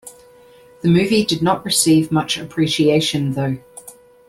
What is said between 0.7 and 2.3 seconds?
The movie did not receive